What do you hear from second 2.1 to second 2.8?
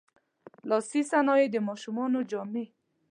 جامې.